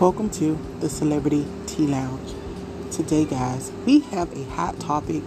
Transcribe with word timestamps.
Welcome 0.00 0.30
to 0.30 0.58
the 0.80 0.88
Celebrity 0.88 1.46
Tea 1.66 1.86
Lounge. 1.86 2.32
Today, 2.90 3.26
guys, 3.26 3.70
we 3.84 4.00
have 4.00 4.34
a 4.34 4.44
hot 4.44 4.80
topic. 4.80 5.22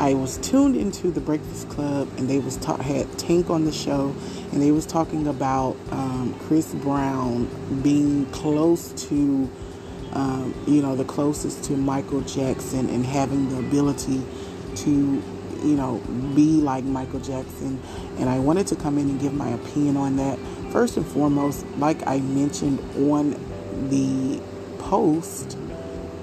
I 0.00 0.14
was 0.14 0.38
tuned 0.38 0.74
into 0.74 1.12
the 1.12 1.20
Breakfast 1.20 1.68
Club, 1.68 2.08
and 2.18 2.28
they 2.28 2.40
was 2.40 2.56
ta- 2.56 2.78
had 2.78 3.16
Tank 3.20 3.50
on 3.50 3.66
the 3.66 3.70
show, 3.70 4.12
and 4.50 4.60
they 4.60 4.72
was 4.72 4.84
talking 4.84 5.28
about 5.28 5.76
um, 5.92 6.34
Chris 6.40 6.74
Brown 6.74 7.48
being 7.84 8.26
close 8.32 8.90
to, 9.10 9.48
um, 10.12 10.52
you 10.66 10.82
know, 10.82 10.96
the 10.96 11.04
closest 11.04 11.62
to 11.66 11.76
Michael 11.76 12.22
Jackson, 12.22 12.90
and 12.90 13.06
having 13.06 13.48
the 13.48 13.60
ability 13.60 14.20
to, 14.74 14.90
you 14.90 15.76
know, 15.76 16.02
be 16.34 16.60
like 16.60 16.82
Michael 16.82 17.20
Jackson. 17.20 17.80
And 18.18 18.28
I 18.28 18.40
wanted 18.40 18.66
to 18.66 18.74
come 18.74 18.98
in 18.98 19.08
and 19.08 19.20
give 19.20 19.34
my 19.34 19.50
opinion 19.50 19.96
on 19.96 20.16
that. 20.16 20.36
First 20.72 20.96
and 20.96 21.06
foremost, 21.06 21.64
like 21.78 22.04
I 22.08 22.18
mentioned 22.18 22.80
on 22.96 23.53
the 23.88 24.40
post 24.78 25.56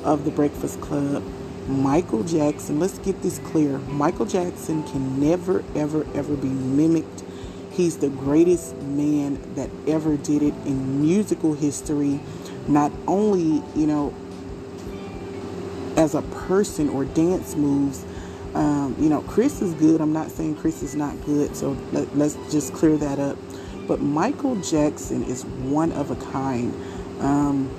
of 0.04 0.26
the 0.26 0.32
Breakfast 0.32 0.82
Club, 0.82 1.24
Michael 1.68 2.24
Jackson, 2.24 2.80
let's 2.80 2.98
get 3.00 3.22
this 3.22 3.40
clear. 3.40 3.78
Michael 3.80 4.26
Jackson 4.26 4.84
can 4.84 5.20
never, 5.20 5.64
ever, 5.76 6.06
ever 6.14 6.36
be 6.36 6.50
mimicked. 6.50 7.24
He's 7.72 7.98
the 7.98 8.10
greatest 8.10 8.76
man 8.78 9.40
that 9.56 9.70
ever 9.88 10.18
did 10.18 10.44
it 10.44 10.54
in 10.66 11.02
musical 11.02 11.54
history. 11.54 12.20
Not 12.68 12.92
only, 13.08 13.64
you 13.76 13.88
know, 13.88 14.14
as 15.96 16.16
a 16.16 16.22
person 16.22 16.90
or 16.90 17.06
dance 17.06 17.56
moves, 17.56 18.04
um, 18.54 18.96
you 19.00 19.08
know, 19.08 19.22
Chris 19.22 19.62
is 19.62 19.74
good. 19.76 20.02
I'm 20.02 20.14
not 20.14 20.30
saying 20.30 20.56
Chris 20.58 20.84
is 20.84 20.96
not 20.96 21.16
good, 21.26 21.56
so 21.56 21.78
let, 21.94 22.16
let's 22.18 22.36
just 22.52 22.74
clear 22.74 22.98
that 22.98 23.20
up. 23.20 23.38
But 23.88 24.02
Michael 24.02 24.56
Jackson 24.58 25.24
is 25.24 25.46
one 25.46 25.92
of 25.94 26.12
a 26.12 26.16
kind. 26.32 26.74
Um, 27.22 27.70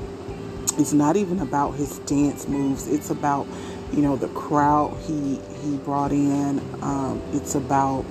it's 0.79 0.93
not 0.93 1.17
even 1.17 1.41
about 1.41 1.73
his 1.73 1.99
dance 2.01 2.49
moves. 2.49 2.89
It's 2.89 3.11
about, 3.11 3.47
you 3.93 4.01
know, 4.01 4.17
the 4.17 4.29
crowd 4.29 4.97
he 5.07 5.39
he 5.63 5.77
brought 5.79 6.13
in. 6.13 6.61
Um, 6.83 7.23
it's 7.33 7.55
about, 7.55 8.07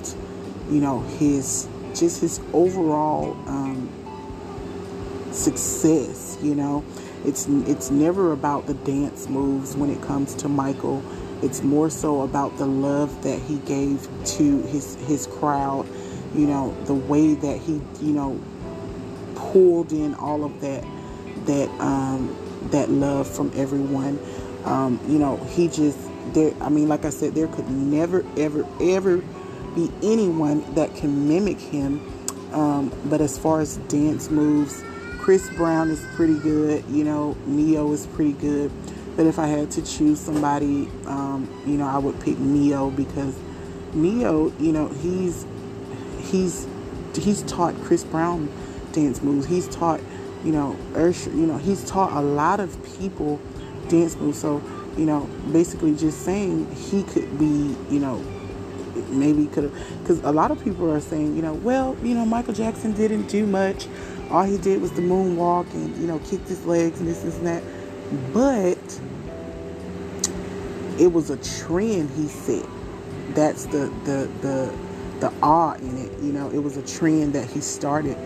you 0.70 0.80
know, 0.80 1.00
his 1.00 1.68
just 1.94 2.20
his 2.20 2.40
overall 2.52 3.32
um, 3.48 3.90
success. 5.32 6.38
You 6.40 6.54
know, 6.54 6.84
it's 7.24 7.46
it's 7.48 7.90
never 7.90 8.32
about 8.32 8.66
the 8.66 8.74
dance 8.74 9.28
moves 9.28 9.74
when 9.74 9.90
it 9.90 10.00
comes 10.02 10.34
to 10.36 10.48
Michael. 10.48 11.02
It's 11.42 11.62
more 11.62 11.90
so 11.90 12.22
about 12.22 12.56
the 12.58 12.66
love 12.66 13.24
that 13.24 13.40
he 13.40 13.56
gave 13.58 14.08
to 14.36 14.62
his 14.62 14.94
his 15.06 15.26
crowd. 15.26 15.88
You 16.34 16.46
know, 16.46 16.76
the 16.84 16.94
way 16.94 17.34
that 17.34 17.58
he 17.58 17.80
you 18.00 18.12
know 18.12 18.40
pulled 19.34 19.92
in 19.92 20.14
all 20.14 20.44
of 20.44 20.60
that 20.60 20.84
that 21.46 21.68
um, 21.80 22.36
that 22.70 22.90
love 22.90 23.28
from 23.28 23.52
everyone. 23.54 24.18
Um, 24.64 25.00
you 25.08 25.18
know, 25.18 25.36
he 25.36 25.68
just 25.68 25.98
there. 26.32 26.52
I 26.60 26.68
mean, 26.68 26.88
like 26.88 27.04
I 27.04 27.10
said, 27.10 27.34
there 27.34 27.48
could 27.48 27.68
never, 27.70 28.24
ever, 28.36 28.66
ever 28.80 29.18
be 29.74 29.90
anyone 30.02 30.74
that 30.74 30.94
can 30.94 31.28
mimic 31.28 31.58
him. 31.58 32.00
Um, 32.52 32.92
but 33.06 33.20
as 33.20 33.38
far 33.38 33.60
as 33.60 33.78
dance 33.88 34.30
moves, 34.30 34.84
Chris 35.18 35.48
Brown 35.50 35.90
is 35.90 36.04
pretty 36.14 36.38
good. 36.38 36.84
You 36.88 37.04
know, 37.04 37.36
Ne-Yo 37.46 37.92
is 37.92 38.06
pretty 38.08 38.34
good. 38.34 38.70
But 39.16 39.26
if 39.26 39.38
I 39.38 39.46
had 39.46 39.70
to 39.72 39.82
choose 39.82 40.18
somebody, 40.18 40.88
um, 41.06 41.48
you 41.66 41.76
know, 41.76 41.86
I 41.86 41.98
would 41.98 42.18
pick 42.20 42.38
Ne-Yo 42.38 42.90
because 42.90 43.34
Ne-Yo, 43.94 44.52
you 44.58 44.72
know, 44.72 44.88
he's 44.88 45.46
he's 46.20 46.66
he's 47.14 47.42
taught 47.42 47.74
Chris 47.82 48.04
Brown 48.04 48.48
dance 48.92 49.22
moves. 49.22 49.46
He's 49.46 49.68
taught 49.68 50.00
you 50.44 50.52
know, 50.52 50.76
you 50.96 51.46
know, 51.46 51.58
he's 51.58 51.84
taught 51.84 52.12
a 52.12 52.20
lot 52.20 52.60
of 52.60 52.76
people 52.98 53.40
dance 53.88 54.16
moves. 54.16 54.38
So, 54.38 54.62
you 54.96 55.04
know, 55.04 55.28
basically 55.52 55.94
just 55.94 56.22
saying 56.22 56.72
he 56.74 57.02
could 57.04 57.38
be, 57.38 57.76
you 57.90 58.00
know, 58.00 58.16
maybe 59.08 59.46
could 59.46 59.64
have, 59.64 59.98
because 60.00 60.20
a 60.20 60.32
lot 60.32 60.50
of 60.50 60.62
people 60.62 60.90
are 60.90 61.00
saying, 61.00 61.36
you 61.36 61.42
know, 61.42 61.54
well, 61.54 61.96
you 62.02 62.14
know, 62.14 62.24
Michael 62.24 62.54
Jackson 62.54 62.92
didn't 62.92 63.28
do 63.28 63.46
much. 63.46 63.86
All 64.30 64.44
he 64.44 64.58
did 64.58 64.80
was 64.80 64.92
the 64.92 65.02
moonwalk 65.02 65.70
and, 65.74 65.96
you 65.98 66.06
know, 66.06 66.18
kicked 66.20 66.48
his 66.48 66.64
legs 66.64 67.00
and 67.00 67.08
this, 67.08 67.20
this 67.20 67.36
and 67.38 67.46
that. 67.46 67.62
But 68.32 69.00
it 70.98 71.12
was 71.12 71.30
a 71.30 71.36
trend 71.36 72.10
he 72.10 72.26
set. 72.28 72.66
That's 73.34 73.66
the, 73.66 73.92
the, 74.04 74.30
the, 74.40 74.74
the 75.20 75.32
awe 75.42 75.74
in 75.74 75.98
it. 75.98 76.18
You 76.20 76.32
know, 76.32 76.50
it 76.50 76.58
was 76.58 76.76
a 76.76 76.82
trend 76.82 77.34
that 77.34 77.48
he 77.48 77.60
started 77.60 78.16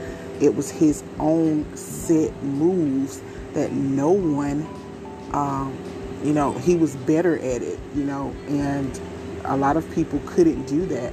it 0.40 0.54
was 0.54 0.70
his 0.70 1.02
own 1.18 1.64
set 1.76 2.32
moves 2.42 3.22
that 3.52 3.72
no 3.72 4.10
one, 4.10 4.66
um, 5.32 5.76
you 6.22 6.32
know, 6.32 6.52
he 6.52 6.76
was 6.76 6.94
better 6.96 7.36
at 7.38 7.62
it, 7.62 7.78
you 7.94 8.04
know, 8.04 8.34
and 8.48 9.00
a 9.44 9.56
lot 9.56 9.76
of 9.76 9.90
people 9.94 10.20
couldn't 10.26 10.64
do 10.66 10.84
that. 10.86 11.12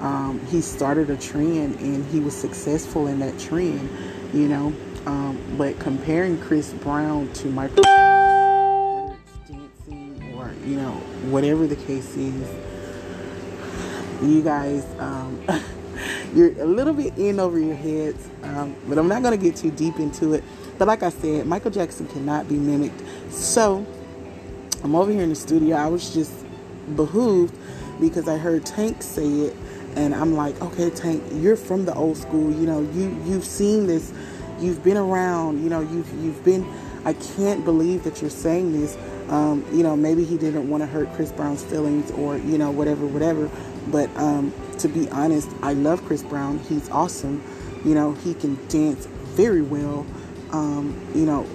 Um, 0.00 0.44
he 0.46 0.60
started 0.60 1.10
a 1.10 1.16
trend 1.16 1.78
and 1.80 2.04
he 2.06 2.18
was 2.18 2.34
successful 2.34 3.06
in 3.06 3.20
that 3.20 3.38
trend, 3.38 3.88
you 4.32 4.48
know. 4.48 4.72
Um, 5.06 5.38
but 5.58 5.78
comparing 5.78 6.40
Chris 6.40 6.72
Brown 6.72 7.32
to 7.34 7.48
Michael, 7.48 7.82
whether 7.82 9.16
it's 9.22 9.50
dancing 9.50 10.34
or 10.36 10.52
you 10.64 10.76
know 10.76 10.92
whatever 11.30 11.66
the 11.66 11.76
case 11.76 12.16
is, 12.16 12.48
you 14.22 14.42
guys. 14.42 14.84
You're 16.34 16.60
a 16.60 16.66
little 16.66 16.94
bit 16.94 17.16
in 17.18 17.40
over 17.40 17.58
your 17.58 17.74
heads, 17.74 18.28
um, 18.42 18.74
but 18.88 18.98
I'm 18.98 19.08
not 19.08 19.22
going 19.22 19.38
to 19.38 19.42
get 19.42 19.56
too 19.56 19.70
deep 19.70 19.98
into 19.98 20.34
it. 20.34 20.44
But 20.78 20.88
like 20.88 21.02
I 21.02 21.10
said, 21.10 21.46
Michael 21.46 21.70
Jackson 21.70 22.06
cannot 22.08 22.48
be 22.48 22.56
mimicked. 22.56 23.02
So 23.32 23.86
I'm 24.82 24.94
over 24.94 25.12
here 25.12 25.22
in 25.22 25.28
the 25.28 25.34
studio. 25.34 25.76
I 25.76 25.86
was 25.86 26.12
just 26.12 26.32
behooved 26.96 27.56
because 28.00 28.28
I 28.28 28.36
heard 28.36 28.66
Tank 28.66 29.02
say 29.02 29.26
it, 29.26 29.56
and 29.94 30.14
I'm 30.14 30.34
like, 30.34 30.60
okay, 30.60 30.90
Tank, 30.90 31.22
you're 31.34 31.56
from 31.56 31.84
the 31.84 31.94
old 31.94 32.16
school. 32.16 32.50
You 32.50 32.66
know, 32.66 32.80
you 32.92 33.16
you've 33.24 33.44
seen 33.44 33.86
this, 33.86 34.12
you've 34.58 34.82
been 34.82 34.96
around. 34.96 35.62
You 35.62 35.70
know, 35.70 35.80
you've 35.80 36.12
you've 36.22 36.44
been. 36.44 36.66
I 37.04 37.14
can't 37.14 37.64
believe 37.64 38.04
that 38.04 38.20
you're 38.20 38.30
saying 38.30 38.72
this. 38.72 38.96
Um, 39.28 39.64
you 39.72 39.82
know, 39.82 39.96
maybe 39.96 40.24
he 40.24 40.36
didn't 40.36 40.68
want 40.68 40.82
to 40.82 40.86
hurt 40.86 41.12
Chris 41.14 41.32
Brown's 41.32 41.64
feelings, 41.64 42.10
or 42.12 42.38
you 42.38 42.58
know, 42.58 42.70
whatever, 42.70 43.06
whatever. 43.06 43.50
But 43.88 44.14
um, 44.16 44.52
to 44.82 44.88
be 44.88 45.08
honest, 45.10 45.48
I 45.62 45.74
love 45.74 46.04
Chris 46.04 46.22
Brown. 46.22 46.58
He's 46.58 46.90
awesome. 46.90 47.42
You 47.84 47.94
know, 47.94 48.12
he 48.12 48.34
can 48.34 48.58
dance 48.68 49.06
very 49.06 49.62
well. 49.62 50.06
Um, 50.50 51.00
you 51.14 51.24
know, 51.24 51.46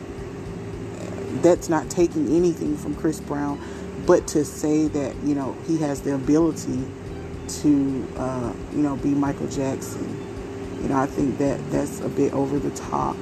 that's 1.42 1.70
not 1.70 1.90
taking 1.90 2.36
anything 2.36 2.78
from 2.78 2.96
Chris 2.96 3.20
Brown, 3.20 3.62
but 4.06 4.28
to 4.30 4.46
say 4.46 4.88
that, 4.88 5.16
you 5.24 5.36
know, 5.36 5.56
he 5.68 5.78
has 5.80 6.02
the 6.02 6.16
ability 6.16 6.90
to, 7.48 8.08
uh, 8.18 8.54
you 8.72 8.80
know, 8.80 8.96
be 8.96 9.10
Michael 9.10 9.48
Jackson, 9.48 10.06
you 10.82 10.90
know, 10.90 10.98
I 10.98 11.06
think 11.06 11.38
that 11.40 11.60
that's 11.72 12.00
a 12.02 12.10
bit 12.10 12.34
over 12.34 12.60
the 12.60 12.72
top 12.72 13.16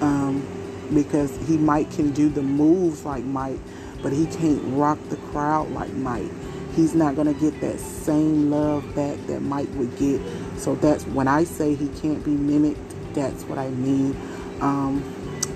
um, 0.00 0.46
because 0.94 1.36
he 1.48 1.56
might 1.56 1.90
can 1.90 2.12
do 2.12 2.28
the 2.28 2.42
moves 2.42 3.04
like 3.04 3.24
Mike, 3.24 3.58
but 4.02 4.12
he 4.12 4.26
can't 4.26 4.60
rock 4.76 4.98
the 5.08 5.16
crowd 5.16 5.70
like 5.70 5.92
Mike. 5.94 6.30
He's 6.74 6.94
not 6.94 7.14
going 7.14 7.32
to 7.32 7.40
get 7.40 7.60
that 7.60 7.78
same 7.78 8.50
love 8.50 8.82
back 8.94 9.18
that 9.26 9.40
Mike 9.40 9.68
would 9.74 9.96
get. 9.98 10.20
So 10.56 10.74
that's 10.76 11.06
when 11.06 11.28
I 11.28 11.44
say 11.44 11.74
he 11.74 11.88
can't 11.88 12.24
be 12.24 12.32
mimicked, 12.32 13.14
that's 13.14 13.44
what 13.44 13.58
I 13.58 13.68
mean. 13.68 14.16
Um, 14.60 15.02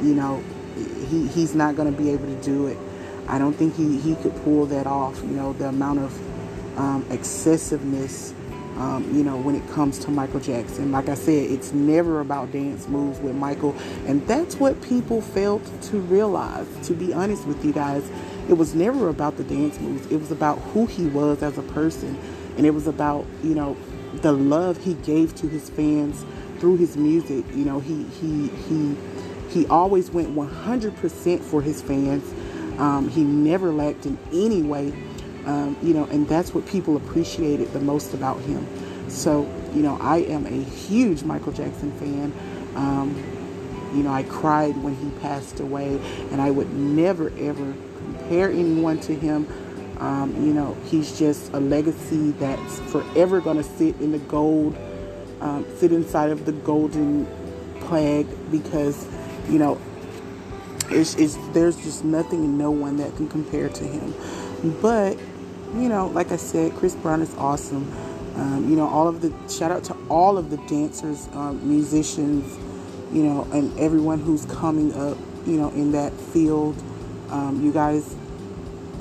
you 0.02 0.14
know, 0.14 0.42
he, 1.08 1.26
he's 1.28 1.54
not 1.54 1.76
going 1.76 1.90
to 1.94 1.96
be 1.96 2.10
able 2.10 2.26
to 2.26 2.42
do 2.42 2.66
it. 2.66 2.78
I 3.28 3.38
don't 3.38 3.54
think 3.54 3.74
he, 3.74 3.98
he 3.98 4.14
could 4.16 4.34
pull 4.44 4.66
that 4.66 4.86
off. 4.86 5.16
You 5.22 5.30
know, 5.30 5.52
the 5.54 5.68
amount 5.68 6.00
of 6.00 6.78
um, 6.78 7.04
excessiveness, 7.10 8.34
um, 8.76 9.08
you 9.12 9.24
know, 9.24 9.36
when 9.36 9.54
it 9.54 9.68
comes 9.70 9.98
to 10.00 10.10
Michael 10.10 10.40
Jackson. 10.40 10.92
Like 10.92 11.08
I 11.08 11.14
said, 11.14 11.50
it's 11.50 11.72
never 11.72 12.20
about 12.20 12.52
dance 12.52 12.86
moves 12.88 13.18
with 13.20 13.34
Michael. 13.34 13.74
And 14.06 14.26
that's 14.28 14.56
what 14.56 14.80
people 14.82 15.22
failed 15.22 15.62
to 15.84 15.98
realize, 15.98 16.68
to 16.86 16.94
be 16.94 17.12
honest 17.12 17.46
with 17.46 17.64
you 17.64 17.72
guys. 17.72 18.08
It 18.48 18.54
was 18.54 18.74
never 18.74 19.08
about 19.08 19.36
the 19.36 19.44
dance 19.44 19.80
moves, 19.80 20.06
it 20.06 20.16
was 20.16 20.30
about 20.30 20.58
who 20.58 20.86
he 20.86 21.06
was 21.06 21.42
as 21.42 21.58
a 21.58 21.62
person. 21.62 22.18
And 22.56 22.64
it 22.64 22.70
was 22.70 22.86
about, 22.86 23.26
you 23.42 23.54
know, 23.54 23.76
the 24.22 24.32
love 24.32 24.82
he 24.82 24.94
gave 24.94 25.34
to 25.36 25.48
his 25.48 25.68
fans 25.68 26.24
through 26.58 26.76
his 26.76 26.96
music. 26.96 27.44
You 27.50 27.64
know, 27.64 27.80
he, 27.80 28.04
he, 28.04 28.48
he, 28.48 28.96
he 29.50 29.66
always 29.66 30.10
went 30.10 30.34
100% 30.34 31.40
for 31.40 31.60
his 31.60 31.82
fans. 31.82 32.32
Um, 32.78 33.08
he 33.08 33.24
never 33.24 33.72
lacked 33.72 34.06
in 34.06 34.18
any 34.32 34.62
way, 34.62 34.92
um, 35.44 35.76
you 35.82 35.94
know, 35.94 36.04
and 36.04 36.28
that's 36.28 36.54
what 36.54 36.66
people 36.66 36.96
appreciated 36.96 37.72
the 37.72 37.80
most 37.80 38.14
about 38.14 38.40
him. 38.40 38.66
So, 39.08 39.42
you 39.74 39.82
know, 39.82 39.98
I 40.00 40.18
am 40.18 40.46
a 40.46 40.64
huge 40.64 41.22
Michael 41.22 41.52
Jackson 41.52 41.92
fan. 41.98 42.32
Um, 42.74 43.14
you 43.94 44.02
know, 44.02 44.12
I 44.12 44.24
cried 44.24 44.76
when 44.82 44.94
he 44.96 45.10
passed 45.20 45.60
away, 45.60 45.98
and 46.30 46.40
I 46.40 46.50
would 46.50 46.72
never 46.74 47.32
ever 47.38 47.74
compare 48.26 48.50
anyone 48.50 48.98
to 48.98 49.14
him. 49.14 49.46
Um, 49.98 50.34
you 50.44 50.52
know, 50.52 50.76
he's 50.86 51.18
just 51.18 51.52
a 51.52 51.60
legacy 51.60 52.32
that's 52.32 52.80
forever 52.90 53.40
going 53.40 53.56
to 53.56 53.62
sit 53.62 53.98
in 54.00 54.12
the 54.12 54.18
gold, 54.18 54.76
um, 55.40 55.64
sit 55.76 55.92
inside 55.92 56.30
of 56.30 56.44
the 56.44 56.52
golden 56.52 57.26
plaque 57.80 58.26
because, 58.50 59.06
you 59.48 59.58
know, 59.58 59.80
it's, 60.90 61.14
it's, 61.14 61.36
there's 61.52 61.76
just 61.76 62.04
nothing 62.04 62.44
and 62.44 62.58
no 62.58 62.70
one 62.70 62.96
that 62.96 63.14
can 63.16 63.28
compare 63.28 63.68
to 63.68 63.84
him. 63.84 64.12
But, 64.82 65.16
you 65.74 65.88
know, 65.88 66.08
like 66.08 66.32
I 66.32 66.36
said, 66.36 66.74
Chris 66.74 66.94
Brown 66.96 67.22
is 67.22 67.34
awesome. 67.36 67.90
Um, 68.34 68.68
you 68.68 68.76
know, 68.76 68.88
all 68.88 69.08
of 69.08 69.22
the 69.22 69.32
shout 69.48 69.72
out 69.72 69.84
to 69.84 69.96
all 70.10 70.36
of 70.36 70.50
the 70.50 70.58
dancers, 70.68 71.28
um, 71.32 71.66
musicians, 71.66 72.58
you 73.14 73.22
know, 73.22 73.44
and 73.52 73.76
everyone 73.78 74.18
who's 74.18 74.44
coming 74.46 74.92
up, 74.94 75.16
you 75.46 75.56
know, 75.56 75.70
in 75.70 75.92
that 75.92 76.12
field. 76.12 76.76
Um, 77.30 77.64
you 77.64 77.72
guys 77.72 78.14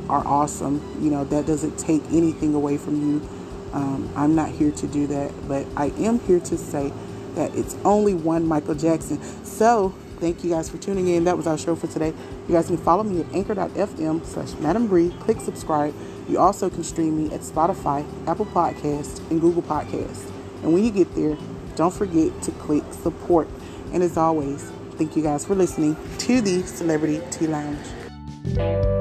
are 0.10 0.26
awesome. 0.26 0.82
You 1.02 1.10
know, 1.10 1.24
that 1.26 1.46
doesn't 1.46 1.78
take 1.78 2.04
anything 2.12 2.54
away 2.54 2.78
from 2.78 3.02
you. 3.02 3.30
Um, 3.74 4.10
I'm 4.16 4.36
not 4.36 4.50
here 4.50 4.72
to 4.72 4.88
do 4.88 5.08
that, 5.08 5.32
but 5.48 5.66
I 5.76 5.88
am 5.98 6.20
here 6.20 6.40
to 6.40 6.58
say 6.58 6.94
that 7.36 7.54
it's 7.56 7.76
only 7.84 8.14
one 8.14 8.48
Michael 8.48 8.76
Jackson. 8.76 9.22
So, 9.44 9.94
Thank 10.20 10.44
you 10.44 10.50
guys 10.50 10.70
for 10.70 10.78
tuning 10.78 11.08
in. 11.10 11.26
That 11.26 11.36
was 11.36 11.46
our 11.46 11.58
show 11.58 11.76
for 11.76 11.88
today. 11.88 12.14
You 12.48 12.56
guys 12.56 12.68
can 12.68 12.78
follow 12.78 13.04
me 13.04 13.22
at 13.22 13.34
anchor.fm 13.34 14.26
slash 14.26 14.54
Madam 14.60 14.88
Bree. 14.88 15.14
Click 15.20 15.42
subscribe. 15.42 15.94
You 16.30 16.40
also 16.40 16.70
can 16.70 16.84
stream 16.84 17.18
me 17.18 17.34
at 17.34 17.42
Spotify, 17.42 18.06
Apple 18.28 18.46
Podcast, 18.46 19.20
and 19.30 19.42
Google 19.42 19.62
Podcast. 19.62 20.32
And 20.64 20.74
when 20.74 20.84
you 20.84 20.92
get 20.92 21.14
there, 21.16 21.38
don't 21.76 21.94
forget 21.94 22.42
to 22.44 22.52
click 22.52 22.84
support. 22.92 23.48
And 23.92 24.02
as 24.02 24.18
always, 24.18 24.72
thank 24.92 25.16
you 25.16 25.24
guys 25.24 25.46
for 25.46 25.56
listening 25.56 25.98
to 26.20 26.42
the 26.42 26.64
Celebrity 26.64 27.22
Tea 27.30 27.48
Lounge 27.48 28.05
thank 28.54 28.86
you 28.86 28.95